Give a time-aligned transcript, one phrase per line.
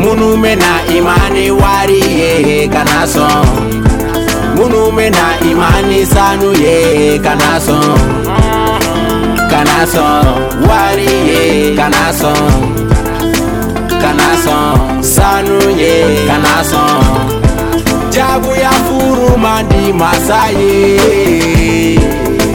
[0.00, 3.26] munume naimani wari yehe kanaso
[4.56, 7.80] munume naimani sanu yehe kanaso
[9.50, 10.04] kanaso
[10.70, 12.32] wari yehe kanaso
[14.02, 14.56] kanaso
[15.00, 16.80] sanu yehe kanaso
[18.10, 21.00] jagu ya furuma ndi masaye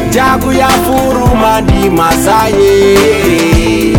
[0.09, 3.95] jagu ya furuma ndi masaye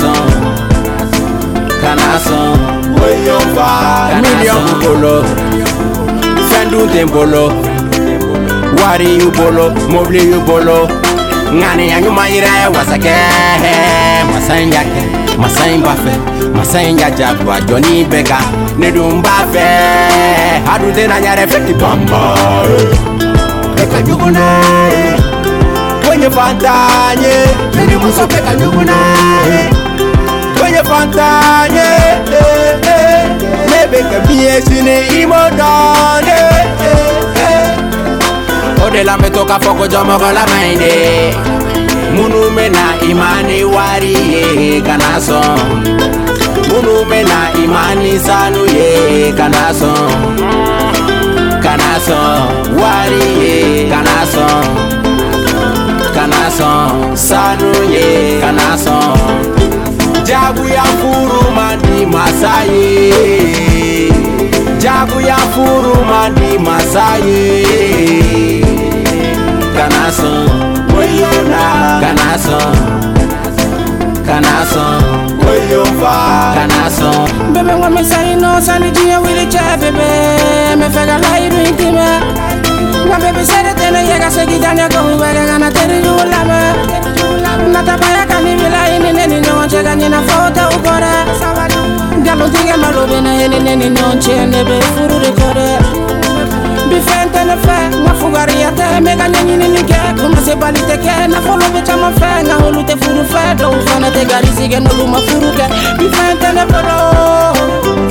[0.00, 0.30] son
[1.82, 2.56] kanasan
[3.02, 3.68] oyinfa
[4.14, 5.16] kanasan bolo
[6.48, 7.44] fɛn dun tɛ n bolo
[8.78, 10.78] wari y'u bolo mobili y'u bolo
[11.60, 13.14] ŋaniya ɲuman yira masakɛ
[14.30, 15.02] masa in ja kɛ
[15.42, 16.14] masa in b'a fɛ
[16.56, 18.38] masa in ja ja gba jɔnni bɛ ka
[18.78, 19.66] ne dun b'a fɛ
[20.72, 22.22] a dun tɛ na ɲa dɛ fɛn ti ban ba
[22.62, 24.46] ye bɛ ka jugu n'a
[24.94, 25.04] ye
[26.06, 27.34] ko n ye fantan ye
[27.74, 28.98] ne ni muso bɛ ka jugu n'a
[29.50, 29.77] ye.
[30.88, 31.32] fanta
[31.76, 31.94] ye
[32.30, 33.32] ne eh, eh,
[33.76, 33.86] eh.
[33.90, 36.42] bɛ kɛ min ye sini i m'o dɔn ye.
[38.84, 40.80] o de la n bɛ to k'a fɔ ko jɔnmɔgɔ lama in
[42.18, 44.44] na imani ma ni wari ye
[44.86, 45.58] kana sɔn
[46.68, 48.88] minnu bɛ na imani ma ni sanu ye
[49.38, 50.10] kana sɔn
[51.64, 53.54] kana sɔn wari ye
[53.92, 54.56] kana sɔn
[56.16, 58.06] kana sɔn sanu ye
[58.42, 58.87] kana sɔn.
[61.12, 63.12] yafuruma ndimasaye
[64.78, 67.66] jagu yafuruma ndimasaye
[77.52, 80.10] bebe ngwa mesalino sanijiye wili cebebe
[80.78, 82.08] mefeka layiru intime
[83.06, 86.62] nga bebe sere tene yeka segijanyakowiwekekana teriyulame
[87.72, 88.77] natabayakanivila
[90.84, 91.12] kɔ dɛ
[92.20, 95.66] nkalontigɛ malo bɛ ne yɛlɛ ne ni ɲɔgɔn cɛ ne bɛ furu de kɔ dɛ
[96.90, 100.96] bi fɛn tɛ ne fɛ nka fugariya tɛ n bɛ ka ɲɛɲinini kɛ komasebali tɛ
[101.04, 104.78] kɛ nafolo bɛ caman fɛ nka olu tɛ furu fɛ dɔw fɛnɛ tɛ garisi kɛ
[104.84, 105.66] n'olu ma furu kɛ
[105.98, 106.96] bi fɛn tɛ ne bolo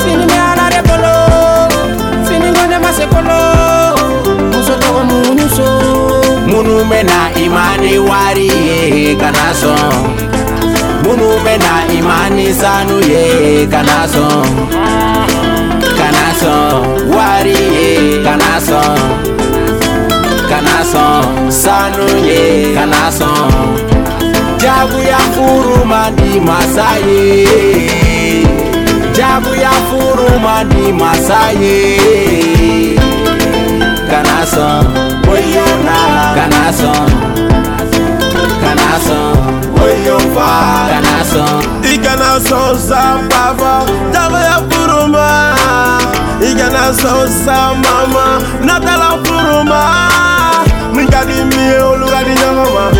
[0.03, 1.13] fini bɛ ala de bolo
[2.27, 3.37] fini ko ne ma se kolo
[4.51, 5.67] muso tɔgɔ muɲuso
[6.51, 9.96] minnu bɛ na i ma ni wari ye kana sɔn
[11.33, 13.23] ube na imani sanu ye
[13.73, 14.27] kanaso
[15.99, 16.55] kanaso
[17.17, 17.89] wari ye
[18.25, 18.81] kanaso
[20.49, 21.05] kanaso
[21.63, 22.41] sanu ye
[22.77, 23.31] kanaso
[24.63, 27.47] jabu ya furuma ni masaye
[29.17, 31.81] jabu ya furuma ni masaye
[34.11, 34.65] kanaso
[35.25, 35.96] boyona
[42.39, 43.83] nação sambava
[44.13, 45.53] Dava ya furuma
[46.41, 47.25] Iga nação
[47.77, 49.81] mama, Natala furuma
[50.93, 52.91] Nunca mi, olugadi o lugar de Yangoma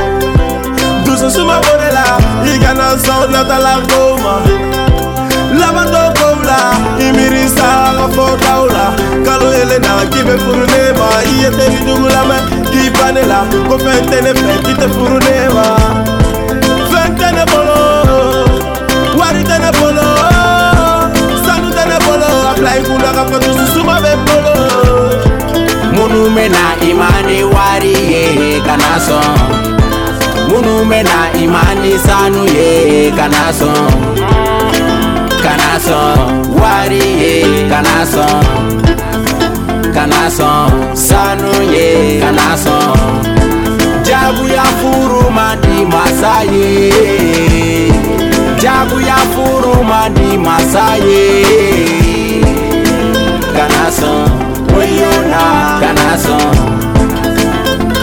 [1.06, 2.18] Dusa suma borela
[2.52, 4.42] Iga nação natala goma
[5.60, 8.94] Lavando kobla Imirisa kafo kaula
[9.24, 12.36] Kalo elena kibe furune ma Iye teri dugula me
[12.72, 16.17] Kibanela Kofente ne fe kite furune ma
[23.18, 24.56] kaka kotususuma bekolo
[25.96, 29.20] munumena imani wari yehe kanaso
[30.50, 33.72] munumena imani sanu yehe kanaso
[35.46, 36.00] kanaso
[36.62, 37.34] wari yehe
[37.72, 38.28] kanaso
[39.96, 40.52] kanaso
[41.08, 42.78] sanu yehe kanaso
[44.08, 46.82] jabu ya furuma ni masaye
[48.64, 52.07] jabu ya furuma ni masaye
[55.80, 56.38] ¡Ganazo!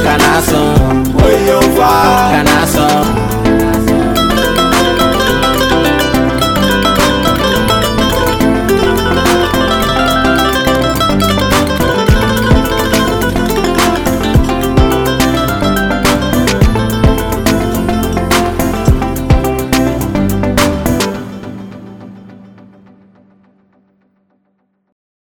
[0.04, 0.83] Canazo,